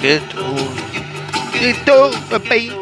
Get 0.00 0.36
on. 0.36 0.76
Get 1.52 1.88
over, 1.88 2.38
baby. 2.38 2.74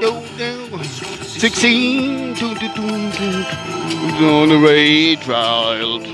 16. 1.25 2.35
Do, 2.35 2.55
do, 2.55 2.69
do, 2.69 3.13
do. 3.13 4.29
On 4.29 4.49
the 4.49 4.61
way, 4.63 5.17
child. 5.17 6.07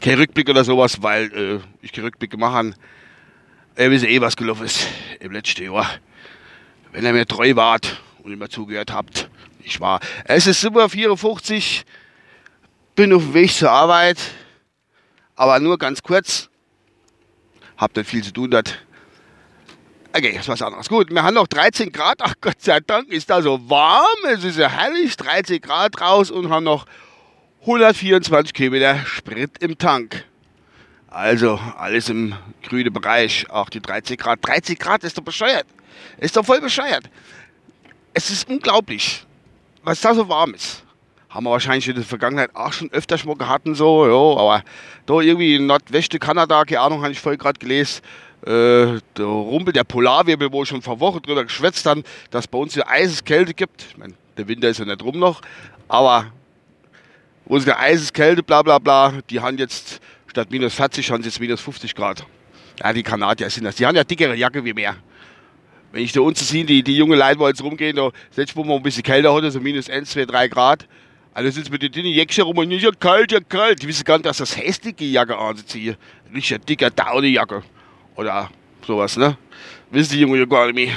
kein 0.00 0.14
Rückblick 0.14 0.48
oder 0.48 0.64
sowas, 0.64 1.02
weil 1.02 1.24
äh, 1.32 1.58
ich 1.82 1.92
keinen 1.92 2.06
Rückblick 2.06 2.30
gemacht 2.30 2.54
habe. 2.54 2.72
Ihr 3.80 3.90
wisst 3.90 4.04
eh, 4.04 4.20
was 4.20 4.36
gelaufen 4.36 4.66
ist 4.66 4.86
im 5.20 5.32
letzten 5.32 5.64
Jahr. 5.64 5.90
Wenn 6.92 7.02
ihr 7.02 7.14
mir 7.14 7.26
treu 7.26 7.56
wart 7.56 8.02
und 8.22 8.30
immer 8.30 8.50
zugehört 8.50 8.92
habt. 8.92 9.30
Ich 9.62 9.80
war. 9.80 10.00
Es 10.24 10.46
ist 10.46 10.60
super 10.60 10.90
54. 10.90 11.86
Bin 12.94 13.10
auf 13.14 13.22
dem 13.22 13.32
Weg 13.32 13.50
zur 13.50 13.70
Arbeit. 13.70 14.18
Aber 15.34 15.58
nur 15.60 15.78
ganz 15.78 16.02
kurz 16.02 16.50
hab 17.78 17.96
nicht 17.96 18.10
viel 18.10 18.22
zu 18.22 18.34
tun 18.34 18.50
dort. 18.50 18.84
Okay, 20.12 20.32
das 20.32 20.42
ist 20.42 20.48
was 20.48 20.60
anderes. 20.60 20.86
Gut, 20.90 21.10
wir 21.10 21.22
haben 21.22 21.32
noch 21.32 21.46
13 21.46 21.90
Grad. 21.90 22.18
Ach 22.20 22.34
Gott 22.42 22.60
sei 22.60 22.80
Dank 22.80 23.08
ist 23.08 23.30
da 23.30 23.40
so 23.40 23.70
warm. 23.70 24.04
Es 24.30 24.44
ist 24.44 24.58
ja 24.58 24.68
herrlich. 24.68 25.16
13 25.16 25.58
Grad 25.58 25.98
raus 26.02 26.30
und 26.30 26.50
haben 26.50 26.64
noch 26.64 26.84
124 27.62 28.52
Kilometer 28.52 28.98
Sprit 29.06 29.52
im 29.60 29.78
Tank. 29.78 30.26
Also 31.10 31.58
alles 31.76 32.08
im 32.08 32.34
grünen 32.62 32.92
Bereich. 32.92 33.50
Auch 33.50 33.68
die 33.68 33.80
13 33.80 34.16
Grad. 34.16 34.38
13 34.42 34.76
Grad 34.76 35.04
ist 35.04 35.18
doch 35.18 35.24
bescheuert. 35.24 35.66
Ist 36.18 36.36
doch 36.36 36.44
voll 36.44 36.60
bescheuert. 36.60 37.10
Es 38.14 38.30
ist 38.30 38.48
unglaublich, 38.48 39.26
was 39.82 40.00
da 40.00 40.14
so 40.14 40.28
warm 40.28 40.54
ist 40.54 40.84
haben 41.30 41.44
wir 41.44 41.50
wahrscheinlich 41.50 41.88
in 41.88 41.94
der 41.94 42.04
Vergangenheit 42.04 42.50
auch 42.54 42.72
schon 42.72 42.90
öfters 42.90 43.24
mal 43.24 43.36
gehabt 43.36 43.66
und 43.66 43.76
so, 43.76 44.04
ja, 44.04 44.40
aber 44.40 44.64
da 45.06 45.20
irgendwie 45.20 45.54
in 45.54 45.66
Nordwesten 45.66 46.18
Kanada, 46.18 46.64
keine 46.64 46.80
Ahnung, 46.80 47.02
habe 47.02 47.12
ich 47.12 47.20
vorhin 47.20 47.38
gerade 47.38 47.58
gelesen, 47.58 48.02
äh, 48.42 48.98
der 49.16 49.24
Rumpel, 49.24 49.72
der 49.72 49.84
Polarwirbel, 49.84 50.52
wo 50.52 50.60
wir 50.60 50.66
schon 50.66 50.82
vor 50.82 50.98
Wochen 50.98 51.22
drüber 51.22 51.44
geschwätzt 51.44 51.86
haben, 51.86 52.02
dass 52.30 52.48
bei 52.48 52.58
uns 52.58 52.74
ja 52.74 52.84
Eiseskälte 52.86 53.54
gibt. 53.54 53.86
Ich 53.90 53.96
meine, 53.96 54.14
der 54.36 54.48
Winter 54.48 54.68
ist 54.68 54.78
ja 54.78 54.84
nicht 54.84 55.02
rum 55.02 55.20
noch, 55.20 55.40
aber 55.86 56.26
unsere 57.44 57.78
Eiseskälte, 57.78 58.42
bla 58.42 58.62
bla 58.62 58.78
bla, 58.78 59.12
die 59.30 59.38
haben 59.38 59.56
jetzt 59.56 60.00
statt 60.30 60.50
minus 60.50 60.74
40 60.74 61.10
haben 61.10 61.22
sie 61.22 61.28
jetzt 61.28 61.40
minus 61.40 61.60
50 61.60 61.94
Grad. 61.94 62.24
Ja, 62.80 62.92
die 62.92 63.02
Kanadier 63.02 63.50
sind 63.50 63.64
das. 63.64 63.76
Die 63.76 63.84
haben 63.84 63.96
ja 63.96 64.04
dickere 64.04 64.34
Jacke 64.34 64.64
wie 64.64 64.72
mehr. 64.72 64.96
Wenn 65.92 66.04
ich 66.04 66.12
da 66.12 66.20
unten 66.20 66.42
sehe, 66.44 66.64
die, 66.64 66.82
die 66.82 66.96
jungen 66.96 67.18
Leute, 67.18 67.38
wo 67.40 67.48
jetzt 67.48 67.62
rumgehen, 67.62 67.96
da 67.96 68.10
selbst 68.30 68.56
wo 68.56 68.62
man 68.62 68.76
ein 68.76 68.82
bisschen 68.82 69.02
kälter 69.02 69.34
hat, 69.34 69.52
so 69.52 69.60
minus 69.60 69.90
1, 69.90 70.08
2, 70.10 70.24
3 70.24 70.48
Grad, 70.48 70.86
alle 71.34 71.50
sitzen 71.50 71.72
mit 71.72 71.82
den 71.82 71.90
dünnen 71.90 72.12
Jäckchen 72.12 72.44
rum 72.44 72.58
und 72.58 72.70
ja 72.70 72.90
kalt, 72.92 73.32
ja 73.32 73.40
kalt. 73.40 73.82
Die 73.82 73.88
wissen 73.88 74.04
gar 74.04 74.16
nicht, 74.16 74.26
dass 74.26 74.38
das 74.38 74.56
hässliche 74.56 75.04
Jacke 75.04 75.36
anziehen. 75.36 75.96
Nicht 76.30 76.52
ein 76.52 76.60
dicker 76.64 76.90
Daune-Jacke. 76.90 77.62
Oder 78.14 78.50
sowas, 78.86 79.16
ne? 79.16 79.36
Wissen 79.90 80.12
die 80.12 80.20
Jungen 80.20 80.38
ja 80.38 80.44
gar 80.44 80.66
nicht 80.66 80.74
mehr. 80.76 80.94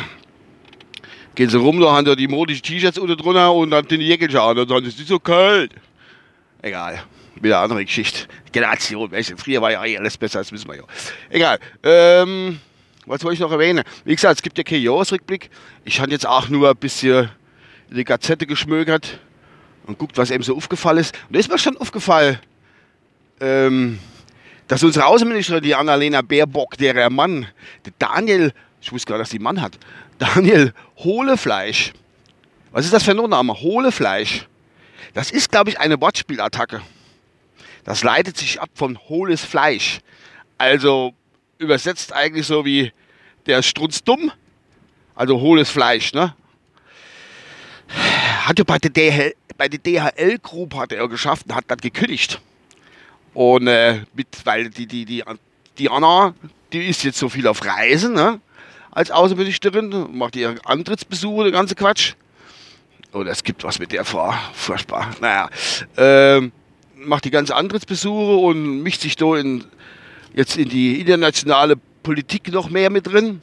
Gehen 1.35 1.49
sie 1.49 1.57
rum, 1.57 1.79
da 1.79 1.91
haben 1.91 2.05
da 2.05 2.15
die 2.15 2.27
modischen 2.27 2.61
T-Shirts 2.61 2.99
unten 2.99 3.17
drunter 3.17 3.51
und 3.51 3.71
dann 3.71 3.87
die 3.87 3.95
Jäckchen 3.97 4.37
an 4.37 4.59
und 4.59 4.69
dann 4.69 4.85
ist 4.85 4.99
es 4.99 5.07
so 5.07 5.19
kalt. 5.19 5.71
Egal. 6.61 7.03
Wieder 7.35 7.57
eine 7.57 7.63
andere 7.63 7.85
Geschichte. 7.85 8.27
Generation, 8.51 9.09
du, 9.09 9.37
früher 9.37 9.61
war 9.61 9.71
ja 9.71 9.79
alles 9.79 10.17
besser, 10.17 10.39
das 10.39 10.51
wissen 10.51 10.67
wir 10.67 10.77
ja. 10.77 10.83
Egal. 11.29 11.59
Ähm, 11.81 12.59
was 13.05 13.23
wollte 13.23 13.35
ich 13.35 13.39
noch 13.39 13.51
erwähnen? 13.51 13.83
Wie 14.05 14.15
gesagt, 14.15 14.35
es 14.35 14.41
gibt 14.41 14.57
ja 14.57 14.63
keinen 14.63 14.83
Jahresrückblick. 14.83 15.49
Ich 15.83 15.99
habe 15.99 16.11
jetzt 16.11 16.25
auch 16.25 16.47
nur 16.49 16.69
ein 16.69 16.77
bisschen 16.77 17.29
in 17.89 17.97
die 17.97 18.03
Gazette 18.03 18.45
geschmökert 18.45 19.19
und 19.85 19.97
guckt, 19.97 20.17
was 20.17 20.31
ihm 20.31 20.43
so 20.43 20.55
aufgefallen 20.55 20.99
ist. 20.99 21.15
Und 21.27 21.35
da 21.35 21.39
ist 21.39 21.49
mir 21.49 21.57
schon 21.57 21.75
aufgefallen, 21.77 22.39
ähm, 23.41 23.99
dass 24.67 24.83
unsere 24.83 25.05
Außenministerin, 25.05 25.63
die 25.63 25.75
Annalena 25.75 26.21
Baerbock, 26.21 26.77
der 26.77 27.09
Mann, 27.09 27.47
der 27.85 27.93
Daniel, 27.99 28.53
ich 28.81 28.91
wusste 28.91 29.09
gar 29.09 29.17
nicht, 29.17 29.27
dass 29.27 29.33
einen 29.33 29.43
Mann 29.43 29.61
hat, 29.61 29.77
Daniel 30.17 30.73
Hohlefleisch. 30.97 31.93
Was 32.71 32.85
ist 32.85 32.93
das 32.93 33.03
für 33.03 33.11
ein 33.11 33.29
Name? 33.29 33.53
Hohlefleisch. 33.53 34.47
Das 35.13 35.31
ist, 35.31 35.51
glaube 35.51 35.69
ich, 35.69 35.79
eine 35.79 35.99
Wortspielattacke. 35.99 36.81
Das 37.83 38.03
leitet 38.03 38.37
sich 38.37 38.61
ab 38.61 38.69
von 38.73 38.97
hohles 39.09 39.43
Fleisch. 39.43 39.99
Also 40.57 41.13
übersetzt 41.57 42.13
eigentlich 42.13 42.47
so 42.47 42.65
wie 42.65 42.91
der 43.45 43.61
Strunz 43.61 44.03
dumm, 44.03 44.31
also 45.15 45.39
hohles 45.39 45.69
Fleisch, 45.69 46.13
ne? 46.13 46.35
Hatte 48.45 48.65
bei 48.65 48.77
der 48.77 48.89
DHL, 48.89 49.33
bei 49.57 50.37
Group 50.41 50.75
hat 50.75 50.91
er 50.91 51.07
geschafft 51.07 51.45
und 51.47 51.55
hat 51.55 51.65
dann 51.67 51.77
gekündigt. 51.77 52.41
Und 53.33 53.67
äh, 53.67 54.01
mit, 54.13 54.27
weil 54.43 54.69
die, 54.69 54.85
die, 54.85 55.05
die, 55.05 55.23
die 55.77 55.89
Anna, 55.89 56.33
die 56.71 56.87
ist 56.87 57.03
jetzt 57.03 57.17
so 57.17 57.29
viel 57.29 57.47
auf 57.47 57.63
Reisen, 57.65 58.13
ne? 58.13 58.39
Als 58.91 59.09
Außenministerin, 59.09 60.15
macht 60.15 60.35
ihre 60.35 60.55
Antrittsbesuche, 60.65 61.43
der 61.43 61.51
ganze 61.51 61.73
Quatsch. 61.73 62.13
Oder 63.11 63.31
es 63.31 63.43
gibt 63.43 63.63
was 63.63 63.79
mit 63.79 63.91
der 63.91 64.05
vor, 64.05 64.37
furchtbar. 64.53 65.15
Naja, 65.19 65.49
ähm, 65.97 66.51
macht 67.05 67.25
die 67.25 67.31
ganze 67.31 67.55
Antrittsbesuche 67.55 68.35
und 68.35 68.81
mischt 68.83 69.01
sich 69.01 69.15
da 69.15 69.35
in, 69.35 69.63
jetzt 70.33 70.57
in 70.57 70.69
die 70.69 70.99
internationale 70.99 71.75
Politik 72.03 72.51
noch 72.51 72.69
mehr 72.69 72.89
mit 72.89 73.07
drin. 73.07 73.41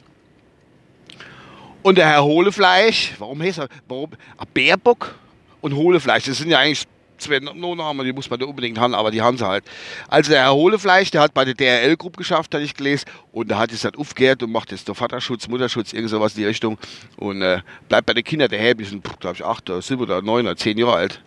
Und 1.81 1.97
der 1.97 2.07
Herr 2.07 2.23
Hohlefleisch, 2.23 3.13
warum 3.17 3.41
heißt 3.41 3.59
er, 3.59 3.67
warum, 3.87 4.11
Bärbock, 4.53 5.15
und 5.61 5.75
Hohlefleisch. 5.75 6.25
Das 6.25 6.37
sind 6.37 6.49
ja 6.49 6.59
eigentlich 6.59 6.85
zwei 7.17 7.39
No-Namen, 7.39 8.03
die 8.03 8.13
muss 8.13 8.29
man 8.29 8.39
da 8.39 8.47
unbedingt 8.47 8.79
haben, 8.79 8.95
aber 8.95 9.11
die 9.11 9.21
haben 9.21 9.37
sie 9.37 9.47
halt. 9.47 9.63
Also 10.07 10.31
der 10.31 10.41
Herr 10.41 10.53
Hohlefleisch, 10.53 11.11
der 11.11 11.21
hat 11.21 11.33
bei 11.35 11.45
der 11.45 11.53
DRL-Gruppe 11.53 12.17
geschafft, 12.17 12.53
hatte 12.53 12.63
ich 12.63 12.73
gelesen, 12.73 13.05
und 13.31 13.49
der 13.49 13.59
hat 13.59 13.71
es 13.71 13.81
dann 13.81 13.95
aufgehört 13.95 14.41
und 14.41 14.51
macht 14.51 14.71
jetzt 14.71 14.87
der 14.87 14.95
Vaterschutz, 14.95 15.47
Mutterschutz, 15.47 15.93
irgend 15.93 16.09
sowas 16.09 16.33
in 16.33 16.41
die 16.41 16.47
Richtung 16.47 16.79
und 17.17 17.43
äh, 17.43 17.61
bleibt 17.87 18.07
bei 18.07 18.13
den 18.13 18.23
Kindern 18.23 18.49
daher, 18.49 18.73
die 18.73 18.85
sind, 18.85 19.03
glaube 19.19 19.35
ich, 19.35 19.45
acht 19.45 19.69
oder 19.69 19.81
sieben 19.81 20.01
oder 20.01 20.21
neun 20.21 20.45
oder 20.47 20.57
zehn 20.57 20.77
Jahre 20.77 20.95
alt. 20.95 21.21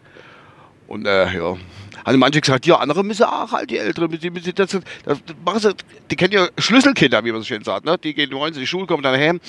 Und 0.87 1.07
äh, 1.07 1.37
ja, 1.37 1.57
haben 2.05 2.19
manche 2.19 2.41
gesagt, 2.41 2.67
ja, 2.67 2.77
andere 2.77 3.03
müssen 3.03 3.25
auch 3.25 3.53
halt, 3.53 3.71
die 3.71 3.79
Älteren, 3.79 4.11
die, 4.11 4.31
die, 4.31 4.53
das, 4.53 4.71
das, 4.71 4.83
das 5.05 5.19
machen 5.45 5.61
sie, 5.61 5.75
die 6.11 6.17
kennen 6.17 6.33
ja 6.33 6.49
Schlüsselkinder, 6.59 7.25
wie 7.25 7.33
man 7.33 7.41
so 7.41 7.47
schön 7.47 7.65
sagt, 7.65 7.85
ne? 7.85 7.97
Die 7.99 8.15
gehen 8.15 8.31
morgens 8.31 8.57
in 8.57 8.61
die 8.61 8.67
Schule, 8.67 8.87
kommen 8.87 9.03
dann 9.03 9.19
heim 9.19 9.41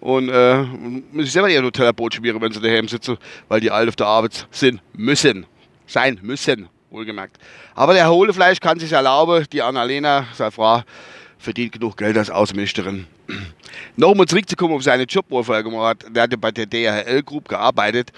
und 0.00 0.28
äh, 0.28 0.62
müssen 0.62 1.24
sich 1.24 1.32
selber 1.32 1.50
ihr 1.50 1.62
Nutella-Brot 1.62 2.14
schmieren, 2.14 2.40
wenn 2.40 2.52
sie 2.52 2.60
daheim 2.60 2.88
sitzen, 2.88 3.18
weil 3.48 3.60
die 3.60 3.70
alle 3.70 3.88
auf 3.88 3.96
der 3.96 4.06
Arbeit 4.06 4.46
sind 4.50 4.80
müssen. 4.92 5.46
Sein 5.86 6.20
müssen, 6.22 6.68
wohlgemerkt. 6.90 7.38
Aber 7.74 7.94
der 7.94 8.08
Hohlefleisch 8.08 8.60
kann 8.60 8.78
sich 8.78 8.92
erlauben, 8.92 9.44
die 9.52 9.60
Annalena, 9.60 10.26
seine 10.34 10.52
Frau, 10.52 10.82
verdient 11.38 11.72
genug 11.72 11.96
Geld 11.96 12.16
als 12.16 12.30
Außenministerin. 12.30 13.06
Nochmal 13.96 14.26
zurückzukommen 14.26 14.74
auf 14.74 14.82
seinen 14.82 15.06
Job, 15.06 15.26
wo 15.28 15.38
er 15.38 15.44
vorher 15.44 15.64
gemacht 15.64 16.04
hat. 16.04 16.16
Der 16.16 16.22
hatte 16.24 16.38
bei 16.38 16.52
der 16.52 16.66
DHL 16.66 17.22
Group 17.22 17.48
gearbeitet 17.48 18.12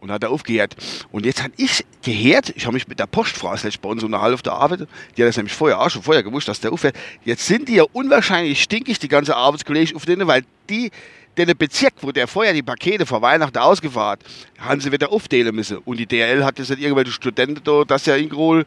Und 0.00 0.10
hat 0.10 0.22
er 0.22 0.30
aufgehört. 0.30 0.76
Und 1.12 1.26
jetzt 1.26 1.42
habe 1.42 1.52
ich 1.58 1.84
gehört, 2.02 2.54
ich 2.56 2.64
habe 2.64 2.74
mich 2.74 2.88
mit 2.88 2.98
der 2.98 3.06
Postfrau 3.06 3.54
bei 3.82 3.88
uns 3.88 4.02
unterhalten 4.02 4.34
auf 4.34 4.42
der 4.42 4.54
Arbeit, 4.54 4.88
die 5.16 5.22
hat 5.22 5.28
das 5.28 5.36
nämlich 5.36 5.54
vorher 5.54 5.80
auch 5.80 5.90
schon 5.90 6.02
vorher 6.02 6.22
gewusst, 6.22 6.48
dass 6.48 6.60
der 6.60 6.72
aufhört. 6.72 6.96
Jetzt 7.24 7.46
sind 7.46 7.68
die 7.68 7.74
ja 7.74 7.84
unwahrscheinlich 7.92 8.62
stinkig, 8.62 8.98
die 8.98 9.08
ganze 9.08 9.36
Arbeitskollegen 9.36 9.94
auf 9.96 10.06
denen, 10.06 10.26
weil 10.26 10.42
die 10.70 10.90
den 11.36 11.56
Bezirk, 11.56 11.94
wo 12.00 12.12
der 12.12 12.26
vorher 12.26 12.52
die 12.52 12.62
Pakete 12.62 13.06
vor 13.06 13.22
Weihnachten 13.22 13.58
ausgefahren 13.58 14.18
hat, 14.58 14.68
haben 14.68 14.80
sie 14.80 14.92
wieder 14.92 15.12
aufdehlen 15.12 15.54
müssen. 15.54 15.78
Und 15.78 15.98
die 15.98 16.06
DL 16.06 16.44
hat 16.44 16.58
jetzt 16.58 16.70
irgendwelche 16.70 17.12
Studenten 17.12 17.62
da, 17.62 17.84
das 17.86 18.06
ja 18.06 18.16
in 18.16 18.28
Grohl, 18.28 18.66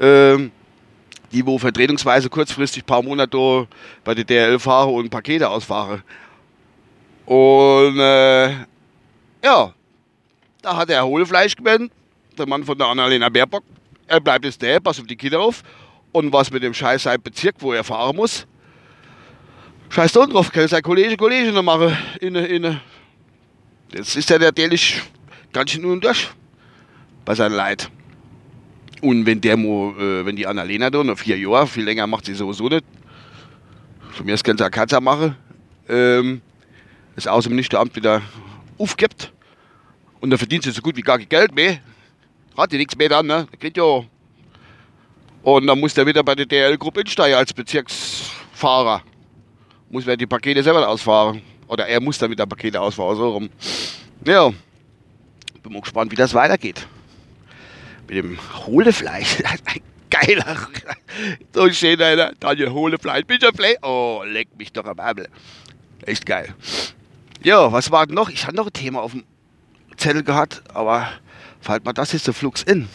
ähm, 0.00 0.50
die 1.32 1.44
wo 1.44 1.58
vertretungsweise 1.58 2.28
kurzfristig 2.28 2.82
ein 2.82 2.86
paar 2.86 3.02
Monate 3.02 3.66
bei 4.04 4.14
der 4.14 4.24
DL 4.24 4.58
fahren 4.58 4.94
und 4.94 5.10
Pakete 5.10 5.48
ausfahren. 5.48 6.02
Und 7.26 7.98
äh, 7.98 8.50
ja, 9.42 9.72
da 10.64 10.76
hat 10.76 10.88
er 10.88 11.04
Hohlfleisch 11.04 11.54
gewendet, 11.56 11.92
der 12.38 12.48
Mann 12.48 12.64
von 12.64 12.76
der 12.78 12.86
Annalena 12.86 13.28
Baerbock. 13.28 13.62
Er 14.06 14.20
bleibt 14.20 14.44
jetzt 14.46 14.62
der, 14.62 14.80
pass 14.80 14.98
auf 14.98 15.06
die 15.06 15.16
Kinder 15.16 15.40
auf. 15.40 15.62
Und 16.12 16.32
was 16.32 16.50
mit 16.50 16.62
dem 16.62 16.72
Scheiß 16.72 17.02
sein 17.02 17.20
Bezirk, 17.20 17.56
wo 17.58 17.72
er 17.72 17.84
fahren 17.84 18.16
muss, 18.16 18.46
Scheiß 19.90 20.12
da 20.12 20.26
drauf, 20.26 20.50
kann 20.50 20.66
sein 20.66 20.82
Kollege, 20.82 21.16
Kollege 21.16 21.52
noch 21.52 21.62
machen. 21.62 21.96
Inne, 22.20 22.46
inne. 22.46 22.80
Jetzt 23.92 24.16
ist 24.16 24.30
er 24.30 24.38
natürlich 24.38 25.02
ganz 25.52 25.70
schön 25.70 25.84
und 25.84 26.02
durch 26.02 26.30
bei 27.24 27.34
seinem 27.34 27.54
Leid. 27.54 27.90
Und 29.02 29.26
wenn 29.26 29.40
der 29.40 29.54
äh, 29.54 30.24
wenn 30.24 30.36
die 30.36 30.46
Annalena 30.46 30.88
da 30.88 31.04
noch 31.04 31.18
vier 31.18 31.38
Jahre, 31.38 31.66
viel 31.66 31.84
länger 31.84 32.06
macht 32.06 32.24
sie 32.24 32.34
sowieso 32.34 32.68
nicht. 32.68 32.84
Von 34.12 34.24
mir 34.24 34.32
das 34.32 34.42
ganze 34.42 34.68
Katze 34.70 35.00
machen. 35.00 35.36
Ähm, 35.88 36.40
das 37.16 37.26
Außenministeramt 37.26 37.94
wieder 37.94 38.22
aufgibt. 38.78 39.33
Und 40.24 40.30
dann 40.30 40.38
verdient 40.38 40.64
sie 40.64 40.70
so 40.70 40.80
gut 40.80 40.96
wie 40.96 41.02
gar 41.02 41.18
kein 41.18 41.28
Geld 41.28 41.54
mehr. 41.54 41.80
Hat 42.56 42.72
die 42.72 42.78
nichts 42.78 42.96
mehr 42.96 43.10
dann, 43.10 43.26
ne? 43.26 43.46
Der 43.52 43.58
kriegt 43.58 43.76
ja. 43.76 44.02
Und 45.42 45.66
dann 45.66 45.78
muss 45.78 45.92
der 45.92 46.06
wieder 46.06 46.22
bei 46.22 46.34
der 46.34 46.46
DL-Gruppe 46.46 47.00
einsteigen 47.00 47.36
als 47.36 47.52
Bezirksfahrer 47.52 49.02
muss 49.90 50.06
man 50.06 50.16
die 50.16 50.26
Pakete 50.26 50.62
selber 50.62 50.88
ausfahren. 50.88 51.42
Oder 51.68 51.88
er 51.88 52.00
muss 52.00 52.16
dann 52.16 52.30
mit 52.30 52.38
der 52.38 52.46
Pakete 52.46 52.80
ausfahren, 52.80 53.18
so 53.18 53.32
rum. 53.32 53.50
Ja, 54.24 54.48
bin 55.62 55.72
mal 55.74 55.82
gespannt, 55.82 56.10
wie 56.10 56.16
das 56.16 56.32
weitergeht. 56.32 56.86
Mit 58.08 58.16
dem 58.16 58.38
Hohlefleisch. 58.64 59.42
Ein 59.66 59.82
geiler, 60.08 60.56
so 61.52 61.70
schön 61.70 62.00
einer. 62.00 62.32
Daniel 62.40 62.70
Hohlefleisch, 62.70 63.26
bitte 63.26 63.52
Play. 63.52 63.76
Oh, 63.82 64.22
leck 64.24 64.48
mich 64.56 64.72
doch 64.72 64.86
am 64.86 64.98
Ärmel. 64.98 65.28
Echt 66.06 66.24
geil. 66.24 66.54
Ja, 67.42 67.70
was 67.70 67.90
war 67.90 68.06
noch? 68.06 68.30
Ich 68.30 68.46
hatte 68.46 68.56
noch 68.56 68.68
ein 68.68 68.72
Thema 68.72 69.02
auf 69.02 69.12
dem 69.12 69.24
Zettel 69.96 70.22
gehabt, 70.22 70.62
aber 70.72 71.08
fällt 71.60 71.84
mir 71.84 71.94
das 71.94 72.12
jetzt 72.12 72.24
so 72.24 72.32
flugs 72.32 72.62
in. 72.62 72.88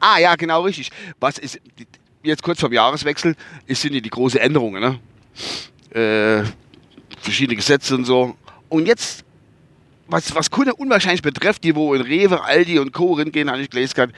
Ah, 0.00 0.18
ja, 0.18 0.34
genau, 0.36 0.62
richtig. 0.62 0.90
Was 1.20 1.38
ist, 1.38 1.60
jetzt 2.22 2.42
kurz 2.42 2.60
vor 2.60 2.68
dem 2.68 2.74
Jahreswechsel, 2.74 3.36
ist, 3.66 3.82
sind 3.82 3.94
ja 3.94 4.00
die 4.00 4.10
großen 4.10 4.40
Änderungen, 4.40 4.80
ne? 4.80 4.98
äh, 5.94 6.44
verschiedene 7.20 7.56
Gesetze 7.56 7.94
und 7.94 8.04
so. 8.04 8.36
Und 8.68 8.86
jetzt, 8.86 9.24
was, 10.08 10.34
was 10.34 10.50
Kunden 10.50 10.72
unwahrscheinlich 10.72 11.22
betrifft, 11.22 11.64
die 11.64 11.74
wo 11.74 11.94
in 11.94 12.02
Rewe, 12.02 12.42
Aldi 12.42 12.78
und 12.78 12.92
Co. 12.92 13.14
gehen, 13.14 13.50
habe 13.50 13.60
ich 13.62 13.70
gelesen, 13.70 14.12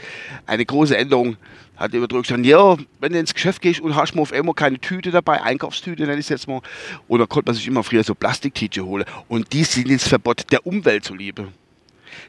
eine 0.46 0.64
große 0.64 0.96
Änderung 0.96 1.36
hat 1.76 1.92
gestanden, 1.92 2.44
ja, 2.44 2.76
wenn 3.00 3.12
du 3.12 3.18
ins 3.18 3.34
Geschäft 3.34 3.60
gehst 3.60 3.80
und 3.80 3.94
hast 3.94 4.16
auf 4.16 4.32
einmal 4.32 4.54
keine 4.54 4.78
Tüte 4.78 5.10
dabei, 5.10 5.42
Einkaufstüte 5.42 6.04
nenne 6.04 6.14
ich 6.14 6.26
es 6.26 6.28
jetzt 6.30 6.48
mal, 6.48 6.62
oder 7.06 7.26
konnte 7.26 7.50
man 7.50 7.54
sich 7.54 7.66
immer 7.66 7.84
früher 7.84 8.02
so 8.02 8.14
Plastiktüte 8.14 8.84
holen. 8.84 9.04
Und 9.28 9.52
die 9.52 9.64
sind 9.64 9.90
ins 9.90 10.08
Verbot 10.08 10.50
der 10.50 10.66
Umwelt 10.66 11.04
zuliebe. 11.04 11.48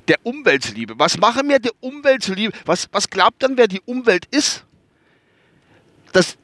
Der 0.08 0.18
Umwelt 0.24 0.64
zuliebe. 0.64 0.94
Was 0.98 1.18
machen 1.18 1.48
wir 1.50 1.60
der 1.60 1.72
Umwelt 1.80 2.24
zuliebe? 2.24 2.58
Was, 2.66 2.88
was 2.92 3.10
glaubt 3.10 3.44
dann, 3.44 3.58
wer 3.58 3.68
die 3.68 3.82
Umwelt 3.82 4.26
ist? 4.32 4.66
Das 6.14 6.38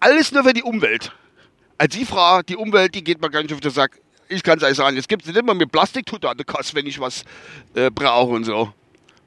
alles 0.00 0.32
nur 0.32 0.44
für 0.44 0.52
die 0.52 0.62
Umwelt 0.62 1.12
als 1.78 1.94
die 1.94 2.04
Frau, 2.04 2.42
die 2.42 2.56
Umwelt, 2.56 2.94
die 2.94 3.04
geht 3.04 3.22
mir 3.22 3.30
gar 3.30 3.42
nicht 3.42 3.54
auf 3.54 3.60
den 3.60 3.70
Sack. 3.70 4.00
Ich 4.28 4.42
kann 4.42 4.58
es 4.58 4.64
euch 4.64 4.74
sagen, 4.74 4.96
es 4.96 5.08
gibt 5.08 5.26
nicht 5.26 5.36
immer 5.36 5.54
mit 5.54 5.72
Plastiktute 5.72 6.28
an 6.28 6.36
der 6.36 6.44
Kasse, 6.44 6.74
wenn 6.74 6.86
ich 6.86 7.00
was 7.00 7.24
äh, 7.74 7.90
brauche 7.90 8.32
und 8.32 8.44
so. 8.44 8.74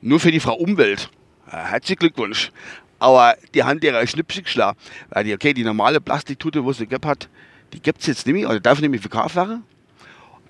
Nur 0.01 0.19
für 0.19 0.31
die 0.31 0.39
Frau 0.39 0.54
Umwelt. 0.56 1.09
Ja, 1.51 1.65
herzlichen 1.65 2.00
Glückwunsch. 2.00 2.51
Aber 3.00 3.36
die 3.54 3.63
haben 3.63 3.80
ihre 3.81 4.06
Schnipsel 4.06 4.44
geschlagen. 4.44 4.77
Weil 5.09 5.24
die, 5.24 5.33
okay, 5.33 5.54
die 5.54 5.63
normale 5.63 6.00
Plastiktute, 6.00 6.63
wo 6.63 6.71
sie 6.71 6.86
gehabt 6.86 7.06
hat, 7.06 7.30
die 7.74 7.80
gibt 7.80 8.01
es 8.01 8.07
jetzt 8.07 8.27
nicht 8.27 8.36
mehr, 8.36 8.50
oder 8.50 8.59
darf 8.59 8.80
nicht 8.80 8.92
mehr 8.92 9.00
verkauft 9.00 9.36
werden. 9.36 9.63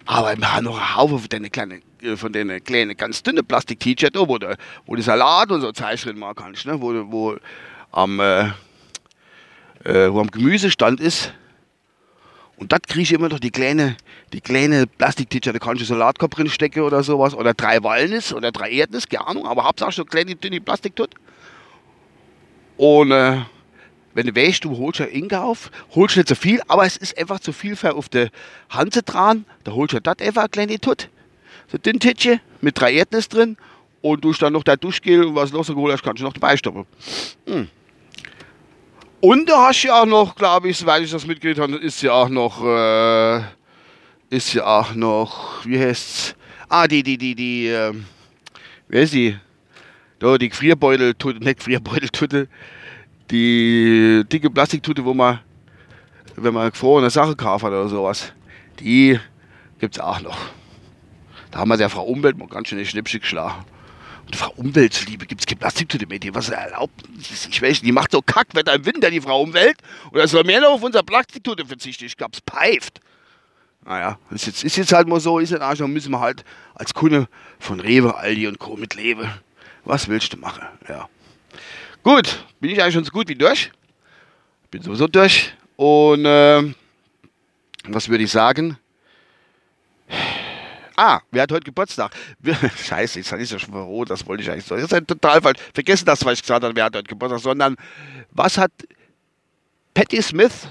Aber 0.06 0.36
wir 0.38 0.54
haben 0.54 0.66
noch 0.66 0.78
einen 0.78 0.96
Haufen 0.96 1.20
von 1.20 1.30
den 1.30 1.52
kleinen, 1.52 1.82
äh, 2.02 2.16
von 2.16 2.34
den 2.34 2.64
kleinen, 2.64 2.96
ganz 2.98 3.24
dünnen 3.24 3.46
Plastik-T-Shirt, 3.46 4.16
wo, 4.16 4.38
du, 4.38 4.56
wo 4.86 4.96
du 4.96 5.02
Salat 5.02 5.52
und 5.52 5.62
so 5.62 5.72
drin 5.72 6.20
machen 6.20 6.36
kannst, 6.36 6.66
ne? 6.66 6.82
wo, 6.82 6.94
wo, 7.12 7.38
am, 7.92 8.20
äh, 8.20 8.48
äh, 9.84 10.12
wo 10.12 10.20
am 10.20 10.32
Gemüsestand 10.32 11.00
ist, 11.00 11.34
und 12.62 12.72
das 12.72 12.82
kriege 12.84 13.02
ich 13.02 13.12
immer 13.12 13.28
noch 13.28 13.40
die 13.40 13.50
kleine, 13.50 13.98
die 14.34 14.40
kleine 14.40 14.86
Plastiktitsche, 14.86 15.52
da 15.52 15.58
kannst 15.58 15.82
du 15.82 15.86
Salatkopf 15.86 16.36
drin 16.36 16.48
stecken 16.48 16.82
oder 16.82 17.02
sowas. 17.02 17.34
Oder 17.34 17.56
drei 17.56 17.82
Walnuss 17.82 18.32
oder 18.32 18.52
drei 18.52 18.70
Erdnuss, 18.70 19.10
keine 19.10 19.26
Ahnung. 19.26 19.48
Aber 19.48 19.64
Hauptsache 19.64 19.92
so 19.92 20.06
kleine, 20.06 20.36
dünne 20.36 20.62
Plastiktut. 20.62 21.10
Und 22.78 23.10
äh, 23.10 23.40
wenn 24.14 24.28
du 24.28 24.36
weißt, 24.36 24.64
du 24.66 24.78
holst 24.78 25.00
ja 25.00 25.06
Inkauf, 25.06 25.72
holst 25.96 26.18
nicht 26.18 26.28
so 26.28 26.36
viel, 26.36 26.62
aber 26.68 26.86
es 26.86 26.98
ist 26.98 27.18
einfach 27.18 27.40
zu 27.40 27.54
viel 27.54 27.76
für 27.76 27.96
auf 27.96 28.10
der 28.10 28.30
Hand 28.70 29.00
dran. 29.06 29.46
Da 29.64 29.72
holst 29.72 29.94
du 29.94 30.02
das 30.02 30.20
einfach 30.20 30.44
eine 30.44 30.50
kleine 30.50 30.80
Tut. 30.80 31.10
So 31.72 31.78
dünn 31.78 32.00
Titsche 32.00 32.40
mit 32.60 32.80
drei 32.80 32.94
Erdnuss 32.94 33.30
drin. 33.30 33.58
Und 34.02 34.24
du 34.24 34.34
dann 34.34 34.54
noch 34.54 34.64
da 34.64 34.76
Duschgel 34.76 35.24
und 35.26 35.36
was 35.36 35.52
los 35.52 35.68
geholt 35.68 35.94
hast, 35.94 36.04
kannst 36.04 36.22
du 36.22 36.26
noch 36.26 36.34
dabei 36.34 36.58
stoppen. 36.58 36.86
Hm. 37.46 37.68
Und 39.22 39.48
da 39.48 39.68
hast 39.68 39.84
du 39.84 39.90
ja 39.90 40.02
auch 40.02 40.08
noch, 40.08 40.36
glaube 40.36 40.70
ich, 40.70 40.78
soweit 40.78 41.04
ich 41.04 41.12
das 41.12 41.28
mitgekriegt 41.28 41.60
habe, 41.60 41.76
ist 41.76 42.02
ja 42.02 42.12
auch 42.14 42.30
noch, 42.30 42.66
äh, 42.66 43.44
ist 44.32 44.54
ja 44.54 44.66
auch 44.66 44.96
noch, 44.96 45.64
wie 45.66 45.80
heißt's? 45.80 46.36
Ah, 46.68 46.88
die, 46.88 47.04
die, 47.04 47.20
die, 47.20 47.36
die, 47.36 47.68
äh, 47.68 47.94
wer 48.88 49.04
ist 49.04 49.14
die? 49.14 49.38
Da, 50.18 50.38
die 50.40 50.50
Gefrierbeutel, 50.50 51.14
nicht 51.40 51.58
Gefrierbeuteltüte, 51.58 52.48
die 53.32 54.24
dicke 54.32 54.50
Plastiktüte, 54.50 55.04
wo 55.04 55.14
man, 55.14 55.40
wenn 56.36 56.54
man 56.54 56.72
gefrorene 56.72 57.10
Sache 57.10 57.36
kauft 57.36 57.64
oder 57.64 57.88
sowas, 57.88 58.34
die 58.80 59.20
gibt 59.80 59.96
es 59.96 60.02
auch 60.02 60.22
noch. 60.22 60.38
Da 61.50 61.60
haben 61.60 61.70
wir 61.70 61.78
der 61.78 61.90
Frau 61.90 62.04
Umwelt 62.04 62.38
mal 62.38 62.48
ganz 62.48 62.68
schön 62.68 62.78
eine 62.78 62.86
Schnippsche 62.86 63.20
geschlagen. 63.20 63.66
Und 64.26 64.36
Frau 64.36 64.52
Umweltliebe, 64.56 65.26
gibt 65.26 65.42
es 65.42 65.48
keine 65.48 65.60
Plastiktüte 65.60 66.08
mehr, 66.08 66.20
die 66.20 66.34
was 66.34 66.50
erlaubt. 66.50 66.94
Ich 67.20 67.62
weiß, 67.62 67.82
die 67.82 67.92
macht 67.92 68.12
so 68.12 68.22
Kackwetter 68.22 68.74
im 68.74 68.86
Winter, 68.86 69.10
die 69.10 69.20
Frau 69.20 69.42
Umwelt. 69.42 69.78
Oder 70.12 70.28
soll 70.28 70.44
mehr 70.44 70.62
noch 70.62 70.72
auf 70.72 70.84
unsere 70.84 71.04
Plastiktüte 71.04 71.66
verzichten? 71.66 72.06
Ich 72.06 72.16
glaube, 72.16 72.34
es 72.34 72.42
pfeift. 72.42 73.02
Naja, 73.84 74.20
ist 74.30 74.46
jetzt, 74.46 74.64
ist 74.64 74.78
jetzt 74.78 74.94
halt 74.94 75.08
mal 75.08 75.20
so, 75.20 75.40
ist 75.40 75.50
jetzt 75.50 75.62
Arsch, 75.62 75.80
dann 75.80 75.92
müssen 75.92 76.12
wir 76.12 76.20
halt 76.20 76.46
als 76.76 76.94
Kunde 76.94 77.28
von 77.60 77.80
Rewe, 77.80 78.16
Aldi 78.16 78.48
und 78.48 78.60
Co. 78.60 78.78
mit 78.78 78.94
Lewe. 78.96 79.28
Was 79.84 80.08
willst 80.08 80.34
du 80.34 80.38
machen? 80.38 80.64
Ja. 80.88 81.10
Gut, 82.04 82.46
bin 82.60 82.72
ich 82.72 82.82
eigentlich 82.82 82.96
schon 82.96 83.04
so 83.04 83.12
gut 83.12 83.28
wie 83.30 83.36
durch. 83.36 83.72
Bin 84.72 84.82
sowieso 84.82 85.08
durch. 85.08 85.54
Und 85.76 86.26
äh, 86.26 86.74
was 87.86 88.10
würde 88.10 88.24
ich 88.24 88.32
sagen? 88.32 88.78
Ah, 90.96 91.22
wer 91.32 91.44
hat 91.44 91.52
heute 91.52 91.64
Geburtstag? 91.64 92.12
Scheiße, 92.84 93.20
jetzt 93.20 93.32
ist 93.32 93.52
ja 93.52 93.60
schon 93.60 93.74
rot, 93.74 94.10
das 94.10 94.26
wollte 94.26 94.44
ich 94.44 94.52
eigentlich 94.52 94.66
so. 94.66 94.76
Das 94.76 94.92
ist 94.92 95.08
total 95.08 95.42
falsch. 95.42 95.60
Vergessen 95.74 96.06
das, 96.06 96.24
was 96.26 96.34
ich 96.34 96.42
gesagt 96.42 96.64
habe, 96.64 96.76
wer 96.76 96.86
hat 96.86 96.96
heute 96.96 97.08
Geburtstag, 97.08 97.40
sondern 97.40 97.76
was 98.32 98.58
hat 98.58 98.72
Patti 99.94 100.22
Smith 100.22 100.68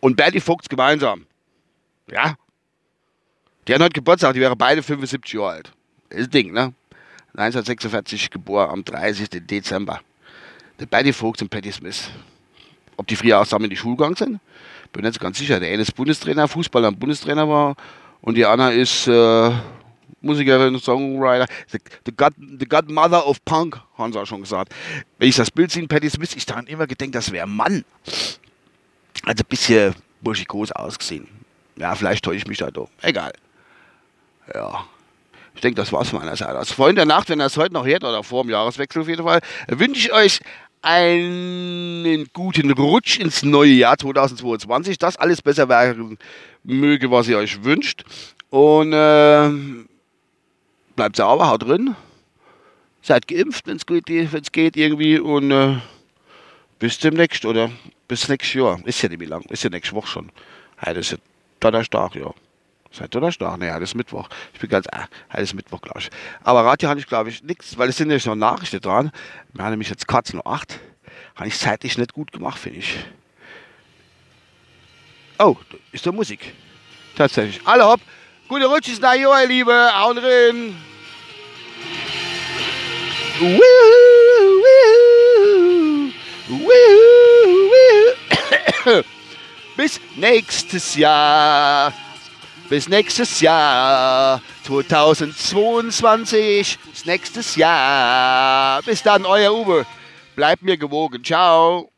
und 0.00 0.16
Bertie 0.16 0.40
Fuchs 0.40 0.68
gemeinsam? 0.68 1.26
Ja? 2.10 2.36
Die 3.66 3.74
haben 3.74 3.82
heute 3.82 3.92
Geburtstag, 3.92 4.34
die 4.34 4.40
wären 4.40 4.56
beide 4.56 4.82
75 4.82 5.32
Jahre 5.32 5.50
alt. 5.50 5.72
Ist 6.10 6.28
ein 6.28 6.30
Ding, 6.30 6.52
ne? 6.52 6.72
1946 7.34 8.30
geboren, 8.30 8.70
am 8.70 8.84
30. 8.84 9.28
Dezember. 9.46 10.00
Der 10.78 10.86
Bertie 10.86 11.12
Fuchs 11.12 11.42
und 11.42 11.48
Patti 11.48 11.72
Smith. 11.72 12.10
Ob 12.96 13.06
die 13.06 13.16
früher 13.16 13.40
auch 13.40 13.44
zusammen 13.44 13.64
in 13.64 13.70
die 13.70 13.76
Schule 13.76 13.96
gegangen 13.96 14.16
sind? 14.16 14.40
Bin 14.92 15.04
nicht 15.04 15.20
ganz 15.20 15.38
sicher. 15.38 15.60
Der 15.60 15.72
eine 15.72 15.82
ist 15.82 15.94
Bundestrainer, 15.94 16.48
Fußballer 16.48 16.88
und 16.88 16.98
Bundestrainer 16.98 17.48
war 17.48 17.76
und 18.20 18.34
die 18.34 18.44
Anna 18.44 18.70
ist 18.70 19.06
äh, 19.06 19.50
Musikerin, 20.20 20.78
Songwriter, 20.78 21.46
the, 21.68 21.78
the, 22.04 22.12
God, 22.12 22.32
the 22.36 22.66
Godmother 22.66 23.26
of 23.26 23.42
Punk, 23.44 23.80
haben 23.96 24.12
sie 24.12 24.20
auch 24.20 24.26
schon 24.26 24.42
gesagt. 24.42 24.74
Wenn 25.18 25.28
ich 25.28 25.36
das 25.36 25.50
Bild 25.50 25.70
sehe, 25.70 25.86
Patti 25.86 26.10
Smith, 26.10 26.34
ich 26.36 26.44
daran 26.44 26.66
immer 26.66 26.86
gedacht, 26.86 27.14
das 27.14 27.32
wäre 27.32 27.46
ein 27.46 27.54
Mann. 27.54 27.84
Also 29.24 29.42
ein 29.42 29.48
bisschen 29.48 29.94
burschikos 30.20 30.72
ausgesehen. 30.72 31.28
Ja, 31.76 31.94
vielleicht 31.94 32.24
täusche 32.24 32.38
ich 32.38 32.46
mich 32.46 32.58
da 32.58 32.70
doch. 32.70 32.90
Egal. 33.00 33.32
Ja. 34.54 34.84
Ich 35.54 35.60
denke, 35.60 35.76
das 35.76 35.92
war's 35.92 36.08
von 36.08 36.20
meiner 36.20 36.36
Seite. 36.36 36.58
Als 36.58 36.72
Freund 36.72 36.96
der 36.96 37.06
Nacht, 37.06 37.28
wenn 37.28 37.40
ihr 37.40 37.46
es 37.46 37.56
heute 37.56 37.74
noch 37.74 37.86
hört, 37.86 38.04
oder 38.04 38.22
vor 38.22 38.44
dem 38.44 38.50
Jahreswechsel 38.50 39.02
auf 39.02 39.08
jeden 39.08 39.24
Fall, 39.24 39.40
wünsche 39.68 40.00
ich 40.00 40.12
euch 40.12 40.40
einen 40.82 42.26
guten 42.32 42.70
Rutsch 42.70 43.18
ins 43.18 43.42
neue 43.42 43.72
Jahr 43.72 43.98
2022, 43.98 44.98
dass 44.98 45.16
alles 45.16 45.42
besser 45.42 45.68
werden 45.68 46.18
möge, 46.64 47.10
was 47.10 47.28
ihr 47.28 47.38
euch 47.38 47.62
wünscht. 47.64 48.04
Und 48.48 48.92
äh, 48.92 49.50
bleibt 50.96 51.16
sauber, 51.16 51.48
haut 51.48 51.62
drin. 51.62 51.94
Seid 53.02 53.28
geimpft, 53.28 53.66
wenn 53.66 53.76
es 53.76 53.86
geht, 53.86 54.52
geht 54.52 54.76
irgendwie 54.76 55.18
und 55.18 55.50
äh, 55.50 55.76
bis 56.78 56.98
demnächst 56.98 57.44
oder 57.44 57.70
bis 58.08 58.28
nächstes 58.28 58.54
Jahr. 58.54 58.80
Ist 58.84 59.02
ja 59.02 59.08
nicht 59.08 59.18
mehr 59.18 59.28
lang, 59.28 59.42
ist 59.50 59.62
ja 59.62 59.70
nächste 59.70 59.94
Woche 59.94 60.08
schon. 60.08 60.32
Heute 60.84 61.00
ist 61.00 61.12
ja 61.12 61.18
Donnerstag, 61.60 62.14
ja. 62.14 62.32
Seit 62.92 63.14
Donnerstag? 63.14 63.60
Heute 63.60 63.84
ist 63.84 63.94
Mittwoch. 63.94 64.28
Ich 64.52 64.58
bin 64.58 64.68
ganz, 64.68 64.86
äh, 64.86 65.42
ist 65.42 65.54
Mittwoch, 65.54 65.80
glaube 65.80 66.00
ich. 66.00 66.10
Aber 66.42 66.64
Radio 66.64 66.88
habe 66.88 66.98
ich, 66.98 67.06
glaube 67.06 67.30
ich, 67.30 67.42
nichts, 67.44 67.78
weil 67.78 67.88
es 67.88 67.96
sind 67.96 68.10
ja 68.10 68.18
noch 68.26 68.34
Nachrichten 68.34 68.80
dran. 68.80 69.12
Wir 69.52 69.64
haben 69.64 69.70
nämlich 69.70 69.90
jetzt 69.90 70.08
kurz 70.08 70.32
noch 70.32 70.44
acht. 70.44 70.80
Habe 71.36 71.48
ich 71.48 71.56
zeitlich 71.56 71.96
nicht 71.98 72.12
gut 72.12 72.32
gemacht, 72.32 72.58
finde 72.58 72.80
ich. 72.80 72.96
Oh, 75.38 75.56
ist 75.92 76.04
da 76.04 76.12
Musik. 76.12 76.52
Tatsächlich. 77.16 77.60
Alle 77.64 77.86
hopp. 77.86 78.00
Gute 78.48 78.66
Rutsch 78.66 78.88
ist 78.88 79.02
da, 79.02 79.14
ihr 79.14 79.30
Liebe. 79.46 79.72
Hauen 79.72 80.16
drin. 80.16 80.76
Bis 89.76 90.00
nächstes 90.16 90.96
Jahr. 90.96 91.92
Bis 92.70 92.88
nächstes 92.88 93.40
Jahr. 93.40 94.40
2022. 94.62 96.78
Bis 96.78 97.04
nächstes 97.04 97.56
Jahr. 97.56 98.80
Bis 98.82 99.02
dann, 99.02 99.26
euer 99.26 99.52
Uwe. 99.52 99.84
Bleibt 100.36 100.62
mir 100.62 100.76
gewogen. 100.76 101.24
Ciao. 101.24 101.90